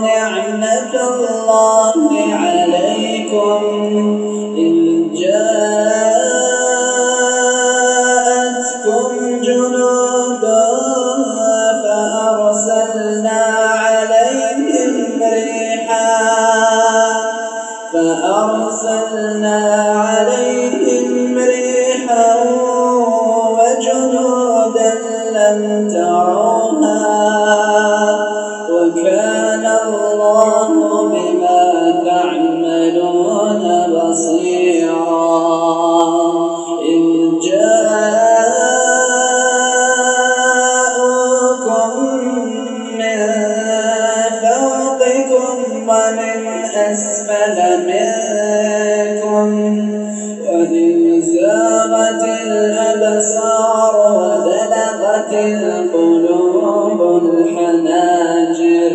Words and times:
نعمة 0.00 0.94
الله 1.08 1.94
عليكم 2.32 3.60
إذ 4.56 4.74
جاءتكم 5.20 6.30
جنود 9.40 10.44
فأرسلنا 11.82 13.40
عليهم 13.84 14.92
ريحا 15.22 16.12
فأرسلنا 17.92 19.58
عليهم 20.08 21.38
ريحا 21.38 22.28
وجنودا 23.58 24.92
لم 25.32 25.88
تروها. 25.92 27.77
زاغت 51.20 52.24
الأبصار 52.46 53.94
وبلغت 54.18 55.32
القلوب 55.32 57.00
الحناجر 57.24 58.94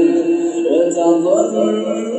وتظن 0.71 2.12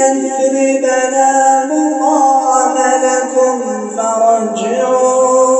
يثربنا 0.00 1.28
مطاعم 1.64 2.76
لكم 3.04 3.58
فرجعوا 3.96 5.54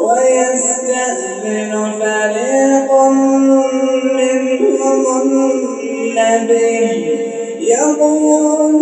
ويستأذن 0.00 1.72
فريق 2.00 2.90
منهم 4.14 5.02
النبي 5.82 6.80
يقولون 7.60 8.80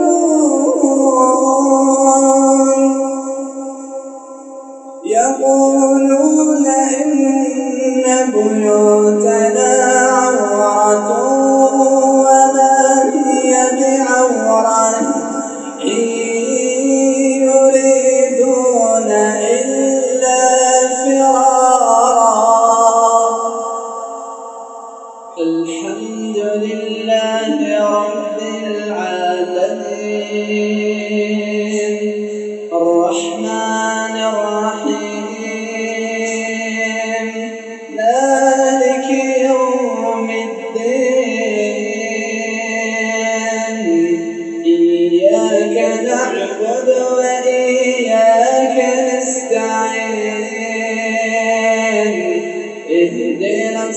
يقولون 5.05 6.67
إن 6.67 8.31
بيوتنا 8.33 9.88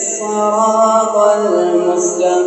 الصراط 0.02 1.16
المستقيم. 1.38 2.42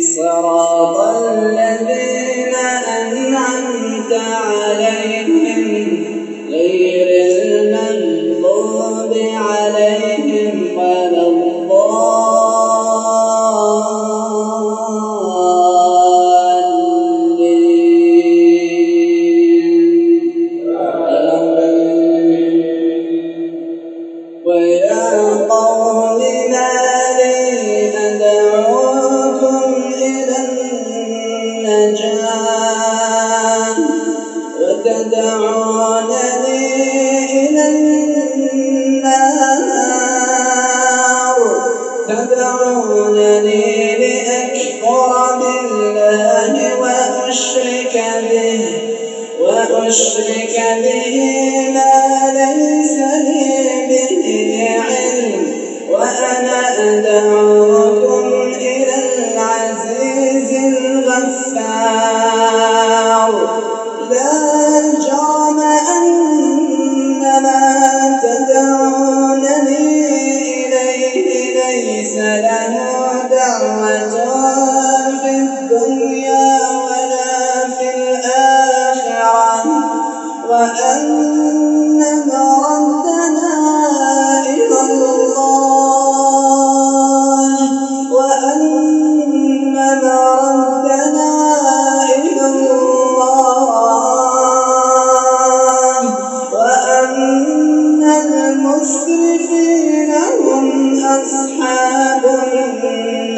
صراط 0.00 0.98
الذين 1.32 2.07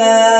النار 0.00 0.39